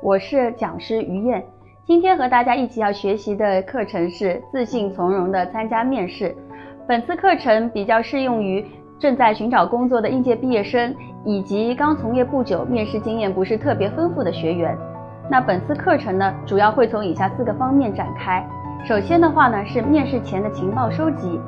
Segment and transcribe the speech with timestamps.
[0.00, 1.44] 我是讲师于燕，
[1.84, 6.32] 今天和大家一起要学习的课程是自信从容的参加面试。
[6.86, 8.64] 本次课程比较适用于
[9.00, 14.78] 正在寻找工作的应届毕业生，以及刚从业不久、面试经验不是特别丰富的学员。
[15.28, 18.46] 那本次课程呢，主要会从以下四个方面展开。
[18.84, 21.40] 首先的话呢，是面试前的情报收集，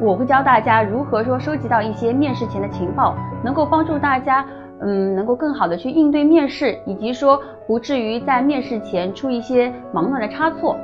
[0.00, 4.46] 我会教大家如何说收集到一些面试前的情报，能够帮助大家。
[4.80, 10.76] 嗯，能够更好的去应对面试，以及说不至于在面试前出一些忙乱的差错。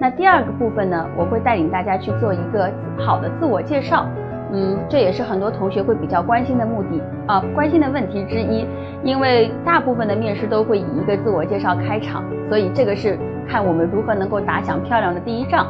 [0.00, 4.06] 那第二个部分呢，我会带领大家去做一个好的自我介绍。
[4.50, 8.66] 嗯，这也是很多同学会比较关心的目的啊，关心的问题之一。
[9.04, 15.66] 因为大部分的面试都会以一个自我介绍开场，所以这个是看我们如何能够打响漂亮的第一仗。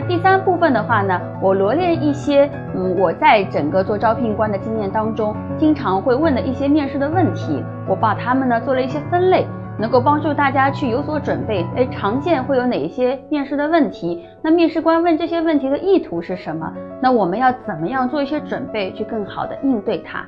[0.00, 9.44] 那第三部分的话呢，我罗列一些，嗯，我在整个做招聘官的经验当中，经常会问的一些面试的问题，我把它们呢做了一些分类，
[9.76, 11.66] 能够帮助大家去有所准备。
[11.74, 14.24] 哎，常见会有哪一些面试的问题？
[14.40, 16.72] 那面试官问这些问题的意图是什么？
[17.02, 20.24] 那我们要怎么样做一些准备，去更好的应对它？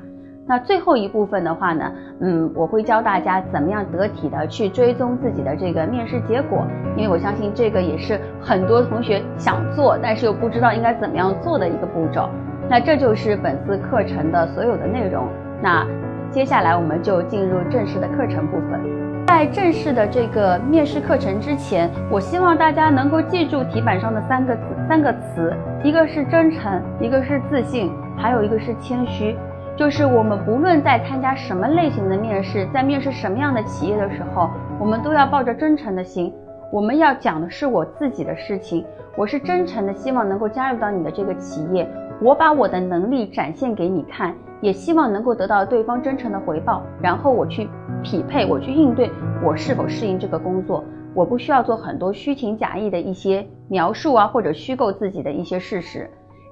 [0.51, 12.29] 那最后一部分的话呢，嗯，我会教大家怎么样得体的去追踪自己的这个面试结果，因为我相信这个也是很多同学想做，但是又不知道应该怎么样做的一个步骤。
[12.69, 15.29] 那这就是本次课程的所有的内容。
[15.62, 15.87] 那
[16.33, 18.81] 接下来我们就进入正式的课程部分。
[19.29, 25.55] 在正式的这个面试课程之前，我希望大家能够记住题板上的三个字，三个词，
[25.85, 29.36] 一个是真诚，一个是自信，还有一个是谦虚。
[29.80, 36.30] 就是我们不论在参加什么类型的面试，在面试什么样的企业的时候，我们都要抱着真诚的心。
[36.70, 38.85] 我们要讲的是我自己的事情，
[39.17, 41.89] 我是真诚的，希望能够加入到你的这个企业，
[42.20, 47.67] 我把我的能力展现给你看，也希望能够得到对方真诚的回报，然后我去
[48.02, 49.11] 匹配，我去应对，
[49.42, 50.85] 我是否适应这个工作。
[51.14, 56.11] 我不需要做很多虚情假意的一些描述啊，或者虚构自己的一些事实。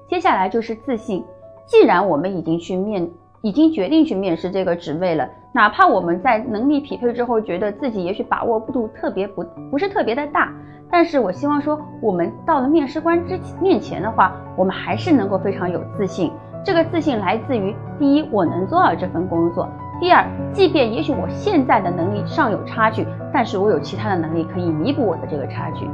[0.09, 1.23] 接下来就是自信。
[1.67, 3.07] 既然我们已经去面，
[3.41, 10.51] 已经决定去面试这个职位了，哪怕我们在能力匹配之后，觉得自己也许把握度特别不不是特别的大，
[10.91, 16.31] 但是我希望说，我们到了面试官之面前的话，我们还是能够非常有自信。
[16.65, 19.65] 这个自信来自于第一，我能做好这份工作；
[20.01, 25.85] 第二，即便也许我现在的能力上有差距，但是我有其他的能力可以弥补我的这个差距；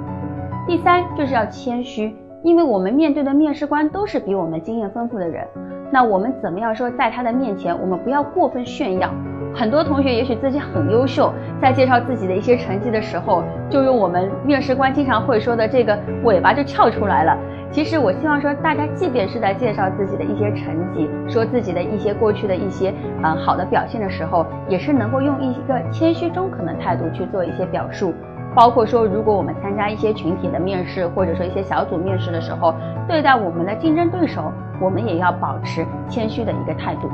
[0.66, 2.16] 第三，就是要谦虚。
[2.44, 5.48] 因为我们面对的面试官都是比我们经验丰富的人，
[5.96, 9.10] 那我们怎么样说，在他的面前，我们不要过分炫耀。
[9.54, 17.38] 很多同学也许自己很优秀，在介绍自己的一些成绩的时候，就用我们面试官经常会说的这个尾巴就翘出来了。
[17.72, 28.14] 其实我希望说，大家即便是在介绍自己的一些成绩，说自己的一些过去的一些嗯好的表现的时候，也是能够用一个谦虚中肯的态度去做一些表述。
[28.56, 32.74] 包括说，如果我们参加一些群体的面试，或者说一些小组面试的时候，
[33.06, 34.50] 对待我们的竞争对手，
[34.82, 37.10] 我们也要保持谦虚的一个态度。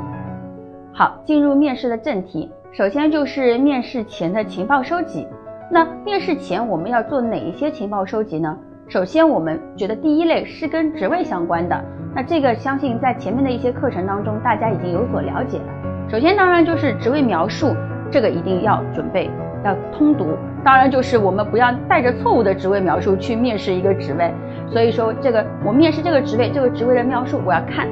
[0.94, 5.26] 好，进入面试的正题，首先就是面试前的情报收集。
[5.68, 8.56] 那面试前我们要做哪一些情报收集呢？
[8.88, 11.84] 首先，我们觉得第一类是跟职位相关的。
[12.14, 15.64] 那这个相信在前面的一些课程当中，大家已经有所了解了。
[16.08, 17.74] 首先，当然就是职位描述，
[18.10, 19.30] 这个一定要准备。
[19.64, 24.32] 要通读，当然就是我们不要带着错误的职位描述去面试一个职位。
[24.70, 27.86] 所以说，这个我面试这个职位，这个职位的描述我要看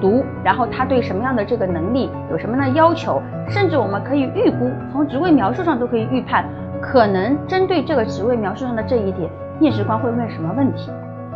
[0.00, 6.44] 读，然后他对什么样的这个能力有什么样的要求，甚至我们可以预估，从职位描述上都可以预判，
[6.80, 10.90] 可能针对这个职位描述上的这一点，面试官会问什么问题。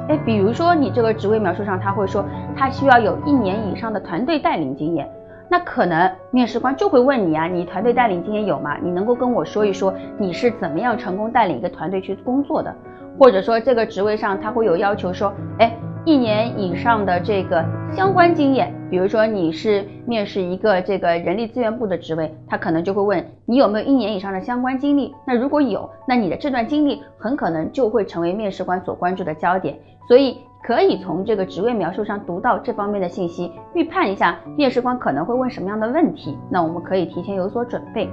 [0.09, 2.25] 哎，比如说你这个职位描述上，他会说
[2.56, 5.09] 他需要有一年以上的团队带领经验。
[5.50, 8.79] 那可能面试官就会问你啊，你团队带领经验有吗？
[8.81, 12.73] 你能够跟我说一说你是怎么样成功带领一个团队去工作的？
[13.19, 25.12] 或者说这个职位上他会有要求说，哎，一年以上的这个相关经验，比如说你是面试一个这个人力资源部的职位，他可能就会问你有没有一年以上的相关经历。
[25.26, 29.76] 那如果有，那你的这段经历很可能就会成为面试官所关注的焦点。
[30.06, 30.38] 所以。
[30.62, 36.39] 可以从这个职位描述上读到这方面的信息，预判一下面试官可能会问什么样的问题。
[36.51, 38.09] 那我们可以提前有所准备。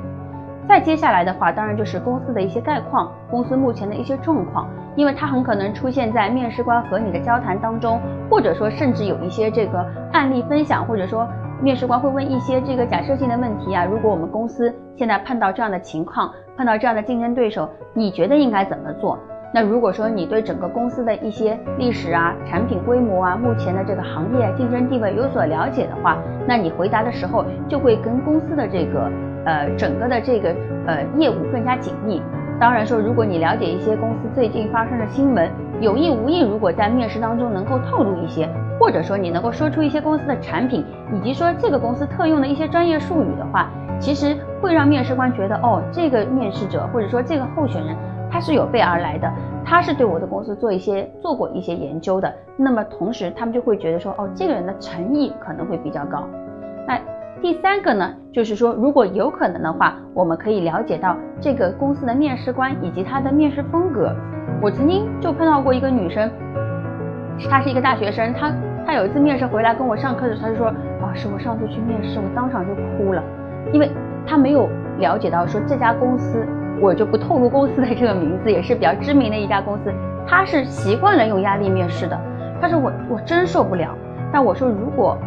[0.68, 8.00] 再接下来的话，当然就是公司的一些概况，公司目前的一些状况，因为它很可能出现在面试官和你的交谈当中，
[8.30, 9.80] 或者说甚至有一些这个
[10.12, 11.26] 案例分享，或者说
[11.62, 13.86] 面试官会问一些这个假设性的问题啊。
[13.86, 19.18] 如果我们公司现在碰到这样的情况，碰到这样的竞争对手，你觉得应该怎么做？
[19.54, 26.18] 那如果说你对整个公司的一些历史啊、产品规模啊、目前的这个行业竞争地位有所了解的话，
[26.48, 29.12] 那你回答的时候就会跟公司的这个。
[29.46, 30.54] 呃，整个的这个
[30.88, 32.22] 呃业务更加紧密。
[32.60, 35.50] 当然说，如果你了解一些公司最近发生的新闻，
[35.80, 40.84] 有意无意，如果在面试当中能够透露一些，或者说你能够说出一些公司的产品，
[41.14, 43.70] 以及说这个公司特用的一些专业术语的话，
[44.02, 47.96] 其实会让面试官觉得，哦，这个面试者或者说这个候选人
[48.30, 49.32] 他是有备而来的，
[49.66, 52.34] 他是对我的公司做一些做过一些研究的。
[52.56, 56.24] 那么同时他们就会觉得说，哦，这个人的诚意可能会比较高。
[56.88, 57.00] 那。
[57.40, 64.12] 第三个呢，就是说，如果有可能的话，我们可以了解到这个公司的面试官以及他的面试风格。
[64.60, 66.28] 我曾经就碰到过一个女生，
[67.48, 68.52] 她是一个大学生，她
[68.88, 73.24] 她有一次面试回来跟我上课的时候，她就说：“老师，我上次去面试，我当场就哭了，
[73.72, 73.92] 因为
[74.26, 76.44] 她没有了解到说这家公司，
[76.80, 79.94] 我就不透露公司的这个名字，也是比较知名的一家公司，
[80.28, 82.20] 他是习惯了用压力面试的。
[82.62, 83.96] 他说我我真受不了。
[84.32, 85.18] 但我说如果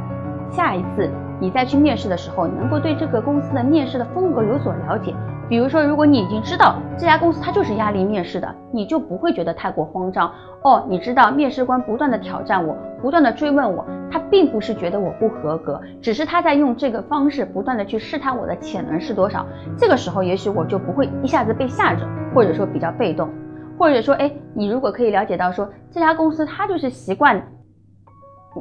[0.51, 1.11] 下一次。”
[1.41, 5.15] 你再去面试的时候，能够对这个公司的面试的风格有所了解。
[5.49, 10.31] 比如说，如果你已经知道这家公司它就是压力面试的，你就不会觉得太过慌张。
[10.63, 19.45] 哦，你知道面试官不断的挑战我，不断的追问我，他并不是觉得我不合格，只是他在用这个方式不断的去试探我的潜能是多少。
[19.77, 23.29] 这个时候，也许我就不会一下子被吓着，或者说比较被动，
[23.77, 27.43] 或者说，哎，你如果可以了解到说这家公司它就是习惯。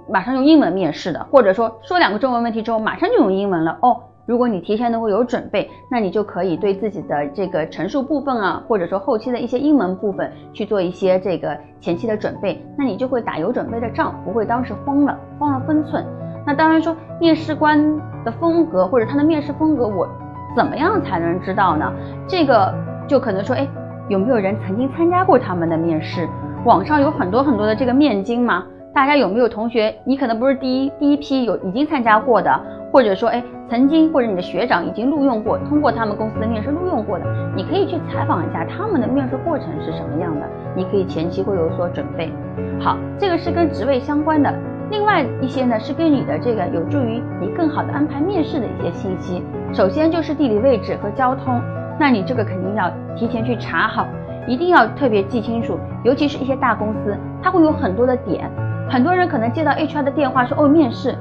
[0.09, 3.97] 马上用英文面试的，或者说说两个中文问题之后，马上就用英文了哦。
[4.25, 16.05] 如果你提前能够有准备，那你就可以对自己的这个陈述部分啊，或者说后期的一些英文部分去做一些这个前期的准备，那你就会打有准备的仗，不会当时慌了，慌了分寸。
[16.45, 17.83] 那当然说面试官
[18.23, 20.07] 的风格或者他的面试风格，我
[20.55, 21.91] 怎么样才能知道呢？
[22.27, 22.71] 这个
[23.07, 23.67] 就可能说，哎，
[24.09, 26.29] 有没有人曾经参加过他们的面试？
[26.65, 28.63] 网上有很多很多的这个面经吗？
[28.91, 29.93] 大家有没有同学？
[30.03, 32.59] 你可能不是第一第一批有已经参加过的，
[32.91, 37.25] 或者说哎曾经或者你的学长已经录用过，通过他们公司的面试录用过的，
[37.55, 40.45] 你可以去采访一下他们的面试过程是什么样的。
[40.75, 42.31] 你可以前期会有所准备。
[42.79, 44.51] 好，这个是跟职位相关的。
[44.89, 49.43] 另外一些呢是跟你的这个有助于你更好的安排面试的一些信息。
[49.71, 51.61] 首先就是地理位置和交通，
[51.99, 54.07] 那你这个肯定要提前去查好，
[54.47, 58.49] 一定要特别记清楚，尤其是一些大公司，它会有很多的点。
[58.91, 61.15] 很多人可能接到 HR 的电话说哦面试，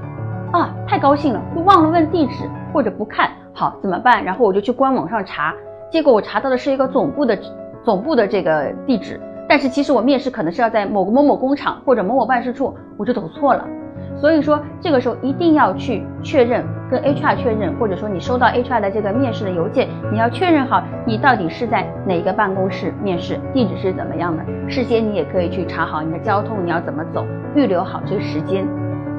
[0.52, 4.24] 啊太高兴了，就忘了问地址或者不看好怎么办？
[4.24, 5.54] 然后我就去官网上查，
[5.90, 7.38] 结果我查到的是一个总部的
[7.84, 13.66] 总部的这个地址，但是其实我面试可能是要在某个某某工厂或者某某办事处，我就走错了。
[14.20, 24.42] 所以说这个时候一定要去确认，跟 HR 确认，或者说你收到 HR 的这个面试的邮件，你要确认好你到底是在哪一个办公室面试，地址是怎么样的。
[24.68, 27.24] 事先你也可以去查好你的交通，你要怎么走，
[27.54, 28.66] 预留好这个时间。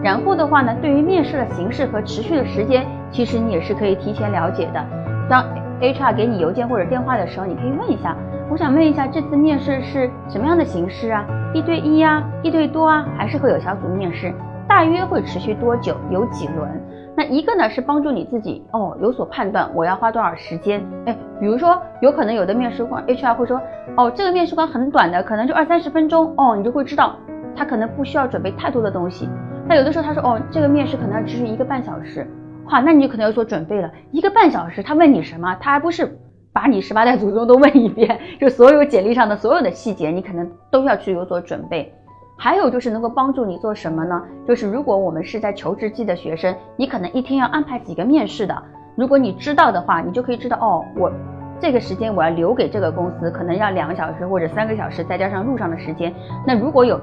[0.04, 4.86] 然后的话呢，对于面试的形式和持续的时间，其实你也是可以提前了解的。
[5.30, 5.46] 当
[5.82, 8.16] HR 给你邮件或者电话的时候，你可以问一下，
[8.50, 11.26] 我想问一下这次面试是什么样的形式啊？
[11.54, 14.34] 一对一啊，一对多啊，还是会有小组面试？
[14.70, 15.96] 大约会持续多久？
[16.12, 16.70] 有几轮？
[17.18, 20.80] 那一个呢是帮助你自己哦有所判断，我要花多少时间？
[21.08, 23.60] 哎，比如说有可能有的面试官 HR 会说，
[23.98, 27.16] 哦这个面试官很短的，可能就二三十分钟哦，你就会知道
[27.56, 29.28] 他可能不需要准备太多的东西。
[29.68, 32.26] 那有的时候他说，哦这个面试可能要持续一个半小时，
[32.72, 33.92] 哇，那你就可能有所准备了。
[34.12, 35.58] 一个半小时他问你什么？
[35.60, 36.08] 他还不是
[36.54, 41.92] 把你十八代祖宗都问一遍， 就所有简历上的所有的细节，你可能都要去有所准备。
[42.42, 44.24] 还有就是能够帮助你做什么呢？
[44.48, 48.64] 就是如果我们是在求职季的学生，你可能一天要安排几个面试的。
[48.96, 51.12] 如果你知道的话，你就可以知道哦，我
[51.60, 56.14] 这个时间我要留给这个公司，可能要两个小时或者三个小时，再加上路上的时间。
[56.48, 56.98] 那如果有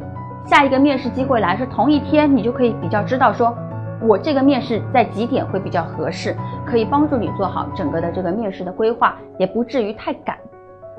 [0.46, 3.54] 下一个面试机会来是同一天，你就可以比较知道说，
[4.00, 10.34] 我这个面试在几点会比较合适，可以帮助你做好整个的这个面试的规划，也不至于太赶。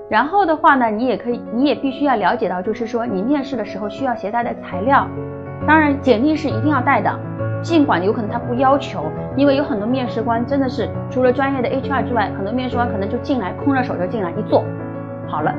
[0.10, 5.06] 然后的话呢，你也可以，你也必须要了解到，就是说你面试的时候需要携带的材料。
[5.68, 7.14] 当然，简历是一定要带的，
[7.62, 14.64] 尽管有可能他不要求，因为有很多面试官真的是除了专业的 HR 之外，很多面试官可能就进来空着手就进来一坐，
[15.28, 15.54] 好了，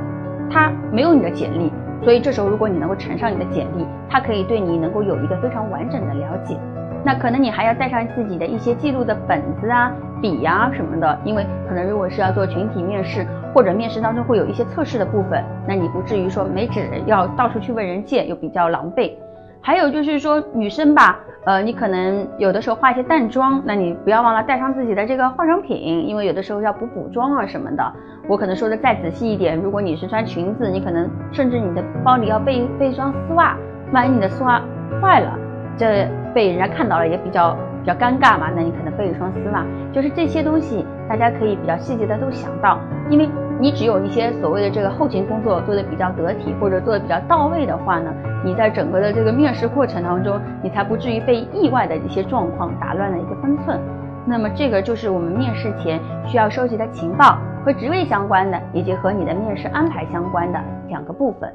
[0.50, 1.70] 他没有你的简历，
[2.02, 6.56] 所以这时候如果你能够呈上你的简历，他可以对你能够有一个非常完整的了解。
[7.04, 13.26] 那可能你还要带上自己的一些记录的本子啊，笔呀什么的，因为可能如果是要做群体面试，
[13.58, 19.14] 或者面试当中会有一些测试的部分，那你不至于说没纸要到处去问人借，又比较狼狈。
[19.60, 27.92] 还有就是说女生吧，呃，你可能有的时候化一些淡妆，那你不要忘了带上自己的这个化妆品，因为有的时候要补补妆啊什么的。
[28.28, 33.56] 我可能说的再仔细一点，如果你是穿裙子，你可能甚至你的包里要备备一双丝袜，
[33.92, 34.62] 万一你的丝袜
[35.02, 35.36] 坏了，
[35.76, 42.78] 这被人家看到了也比较比较尴尬嘛，那你可能备一双丝袜，就是这些东西大家可以比较细节的都想到，
[43.10, 43.28] 因为。
[43.60, 48.12] 你只有一些所谓的这个后勤工作做得比较得体，或者做得比较到位的话呢，
[48.44, 53.80] 你在整个的这个面试过程当中，你才不至于被意外的一些状况打乱了一个分寸。
[54.24, 61.52] 那么这个就是我们面试前需要收集的情报，和职位相关的，以及和你的面试安排相关的两个部分。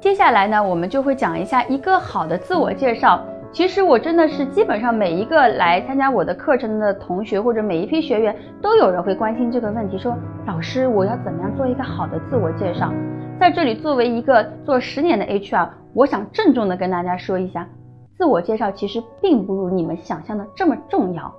[0.00, 3.20] 接下来呢，我们就会讲一下一个好的自我介绍。
[3.50, 10.14] 其实我真的是基本上每一个来参加我的课程的同学，或者每一批学员，都有人会关心这个问题，说
[10.46, 12.92] 老师，我要怎么样做一个好的自我介绍？
[13.40, 17.66] 在这里，作为一个做十年的 HR，我想郑重的跟大家说一下，
[18.16, 21.32] 自我介绍其实并不如你们想象的这么重要。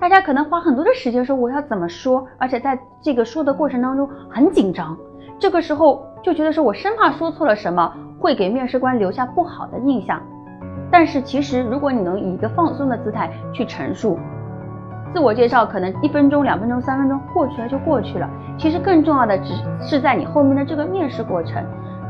[0.00, 4.96] 大家可能花很多的时间说我要怎么说，而且在这个说的过程当中很紧张，
[5.38, 10.20] 这个时候就觉得说我生怕说错了什么，会给面试官留下不好的印象。
[10.98, 14.18] 但是其实，如果你能以一个放松的姿态去陈述
[15.12, 18.26] 自我介绍，可能一分钟、两分钟、三分钟过去了就过去了。
[18.56, 21.62] 其实更重要的只是在你后面的这个面试过程。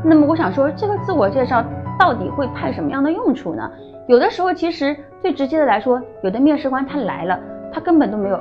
[0.05, 1.61] 那么我想说，这个自我介绍
[1.99, 3.69] 到底会派什么样的用处呢？
[4.07, 7.37] 有的时候，其实最直接的来说，有的面试官他来了，
[7.73, 8.39] 他根本都没有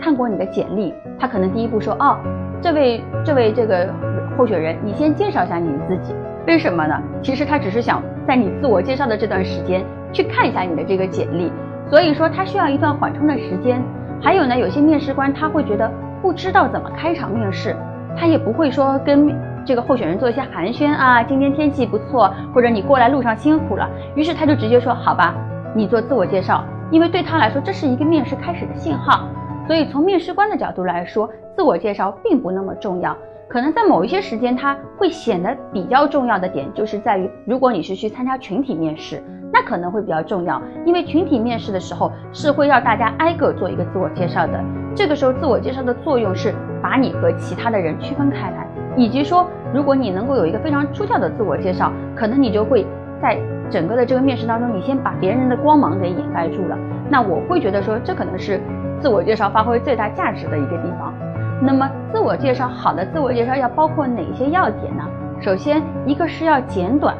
[0.00, 2.16] 看过你的简历，他可能第一步说：“哦，
[2.62, 3.92] 这位这位这个
[4.38, 6.14] 候选人，你先介绍一下你自己。”
[6.46, 7.00] 为什么呢？
[7.22, 11.52] 其实他只是想在你自我介绍的这段时间去看一下你的这个简历，
[11.88, 13.82] 所以说他需要一段缓冲的时间。
[14.20, 17.76] 还有呢，有些面试官他会觉得不知道怎么开场面试，
[18.16, 19.32] 他也不会说跟
[19.64, 25.34] 这个候选人做一些寒暄啊，今天天气不错，或者你过来路上辛苦了，于是他就直接说好吧，
[25.74, 29.28] 你做自我介绍，因为对他来说这是一个面试开始的信号。
[29.66, 33.16] 所以从面试官的角度来说，自我介绍并不那么重要。
[33.48, 44.58] 可能在某一些时间，它会显得比较重要的点，就是在于，如果你是去参加群体面试，那可能会比较重要，因为群体面试的时候是会让大家挨个做一个自我介绍的。
[44.94, 48.66] 这个时候，自我介绍的作用是把你和其他的人区分开来，
[48.96, 52.86] 以及说，如果你能够有一个非常出挑的自我介绍，可能你就会
[53.20, 53.38] 在
[53.68, 56.78] 整个的这个面试当中，你先把别人的光芒给掩盖住了。
[57.10, 58.58] 那我会觉得说，这可能是
[59.02, 61.12] 自我介绍发挥最大价值的一个地方。
[61.60, 65.02] 那么，自我介绍好的自我介绍要包括哪些要点呢？
[65.40, 67.16] 首先，一个是要简短。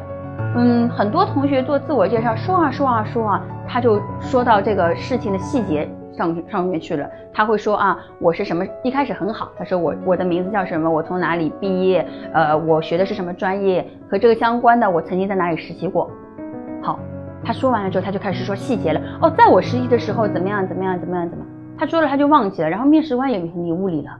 [0.55, 7.09] 嗯，很多同学做自我介绍，说啊说啊说啊，他就说到这个事情的细节上上面去了。
[7.33, 8.65] 他会说啊，我是什么？
[8.83, 10.89] 一开始很好，他说我我的名字叫什么？
[10.89, 12.05] 我从哪里毕业？
[12.33, 13.85] 呃，我学的是什么专业？
[14.09, 16.09] 和这个相关的，我曾经在哪里实习过？
[16.81, 16.99] 好，
[17.43, 19.01] 他说完了之后，他就开始说细节了。
[19.21, 21.43] 哦，在我实习的时候怎么样怎么样怎么样怎么？
[21.77, 24.11] 他说了他就忘记了，然后面试官也云里雾里了。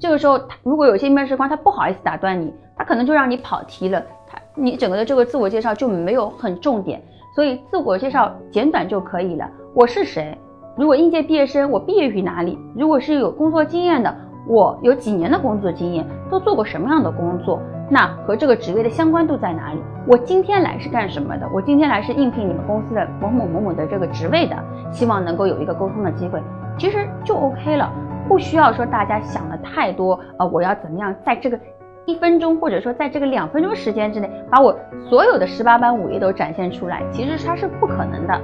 [0.00, 7.02] 这个时候，如果有些面试官他不好意思打断你，他可能就让你跑题了，他你整个的这个自我介绍就没有很重点，
[7.34, 9.48] 所以自我介绍简短就可以了。
[9.74, 10.36] 我是谁？
[10.76, 12.58] 如果应届毕业生，我毕业于哪里？
[12.76, 14.14] 如果是有工作经验的，
[14.46, 17.60] 我有几年的工作经验，都做过什么样的工作？
[17.90, 19.80] 那和这个职位的相关度在哪里？
[20.06, 21.48] 我今天来是干什么的？
[21.52, 24.56] 我今天来是应聘你们公司的某某某某的这个职位的，
[24.92, 26.40] 希望能够有一个沟通的机会，
[26.78, 27.92] 其实就 OK 了。
[28.28, 31.58] 不需要说大家想的太多，呃，我要怎么样在这个
[32.04, 38.40] 一分钟或者说在这个两分钟时间之内，把我所有的十八般武艺都展现出来，其实它是不可能的。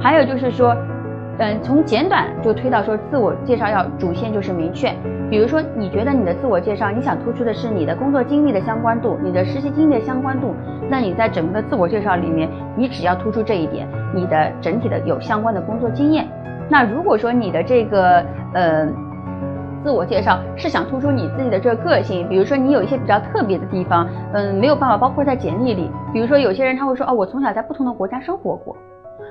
[0.00, 0.76] 还有就是说，
[1.38, 4.92] 嗯，从简短就推到说自我介绍要主线就是明确。
[5.30, 10.52] 比如说，你觉得你的自我介绍，你想突出的是你的工作经历的相关度，你的实习经历的相关度，
[10.90, 16.26] 那你在整个的自我介绍里面，你只要突出这一点，你的整体的有相关的工作经验。
[16.68, 18.88] 那如果说你的这个，呃。
[19.84, 25.90] 自我介绍是想突出你自己的这个个性，比如说你有一些比较特别的地方，嗯，没有办法包括在简历里。
[26.12, 28.76] 比如说有些人他会说，哦，我从小在不同的国家生活过，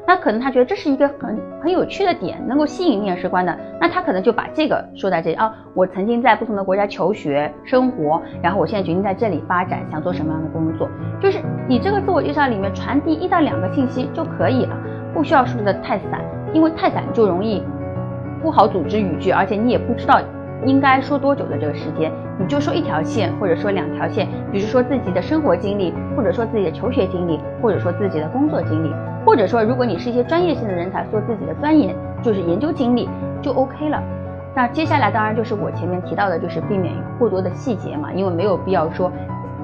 [0.06, 10.90] 那可能他觉得这是一个很很有趣的点，能够吸引面试官的，那他可能就把这个说在这里啊，我曾经在不同的国家求学生活，然后我现在决定在这里发展，想做什么样的工作，
[11.22, 14.76] 就是你这个自我介绍里面传递一到两个信息就可以了，
[15.14, 16.20] 不需要说的太散，
[16.54, 17.64] 因为太散就容易
[18.42, 20.20] 不好组织语句，而且你也不知道。
[20.64, 28.94] 应该说多久的这个时间，你就说一条线，或者说两条线，比如说自己的生活经历，或者说自己的求学经历，或者说自己的工作经历，
[29.26, 33.10] 或者说如果你是一些专业性的人才，说自己的钻研就是研究经历
[33.42, 34.00] 就 OK 了。
[34.54, 39.12] 那接下来当然就是我前面提到的，就是避免过多的细节嘛，因为没有必要说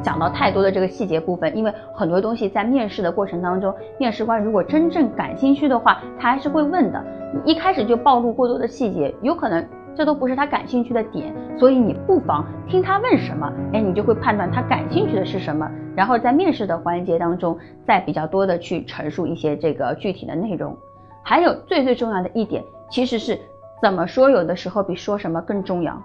[0.02, 7.04] 讲到太多的这个细节部分，因为很多东西在面试的过程当中，面试官如果真正感兴趣的话，他还是会问的。
[7.46, 20.78] 一开始就暴露过多的细节，有可能这都不是他感兴趣的点，所以你不妨听他问什么，哎，你就会判断他感兴趣的是什么，然后在面试的环节当中，再比较多的去陈述一些这个具体的内容。
[21.22, 23.38] 还有最最重要的一点，其实是。
[23.80, 24.28] 怎么说？
[24.28, 26.02] 有的时候比说什么更重要。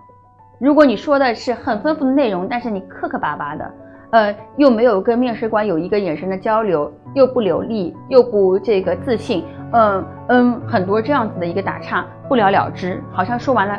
[0.62, 3.68] 如果你说的是很丰富的内容，但是你磕磕巴巴的，
[4.12, 9.42] 呃，又没有跟面试官有一个眼神的交流，又不流利，又不这个自信，
[9.72, 13.76] 嗯嗯，很多这样子的一个打岔，不了了之，好像说完了，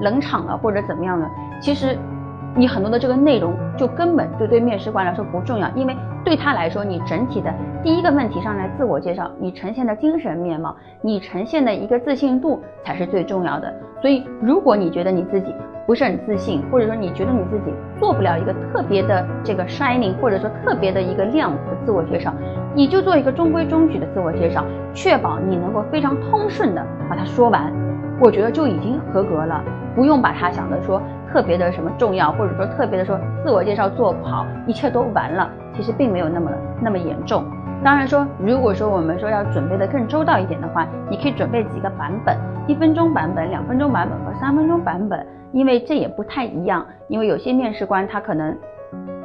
[0.00, 1.96] 冷场了或者怎么样了，其实。
[2.56, 7.52] 你很多的这个内容就根本就对面试官来说不重要，因为对他来说，你整体的
[7.82, 13.72] 第一个问题上来自我介绍，你呈现的精神面貌，你呈现的一个自信度才是最重要的。
[14.00, 15.54] 所以，如果你觉得你自己
[15.86, 22.32] 不是很自信，或者说你觉得你自己做不了一个特别的这个 shining，或者说特别的一个亮的自我介绍，
[22.74, 24.64] 你就做一个中规中矩的自我介绍，
[24.94, 27.70] 确保你能够非常通顺的把它说完，
[28.18, 29.62] 我觉得就已经合格了，
[29.94, 31.02] 不用把它想的说。
[31.34, 36.48] 特别的什么重要，或者说特别的说自我介绍做不好，一切都完了，其实并没有那么
[36.80, 37.44] 那么严重。
[37.82, 42.38] 当然说，如果说我们说要准备的更周到一点的话，你可以准备几个版本，
[42.68, 46.86] 一分钟版本、两分钟版本和三分钟版本，因为这也不太一样。
[47.08, 48.56] 因为有些面试官他可能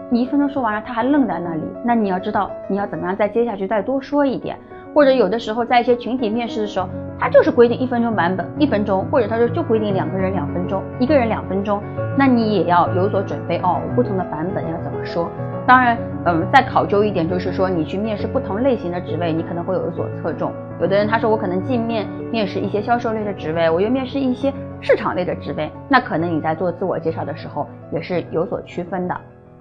[0.09, 4.57] 你一分钟说完了，他还愣在那里，那你要知道你要怎么样再接下去再多说一点。
[4.93, 6.87] 或者有的时候在一些群体面试的时候，
[7.19, 11.81] 他就是规定一分钟版本，一分钟，或者他说就规定两个人两分钟，一个人两分钟，
[12.17, 13.81] 那你也要有所准备哦。
[13.95, 15.29] 不同的版本要怎么说？
[15.67, 20.51] 当然，嗯，再考究一点就是说，你去面试不同类型的职位，你可能会有所侧重。
[20.81, 29.15] 有的人他说我可能进面面试一些销售类的职位，我又面试一些市场类的职位，那可能你在做自我介绍的时候也是有所区分的。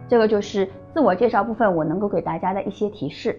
[0.09, 3.39] 这个就是自我介绍部分我能够给大家的一些提示。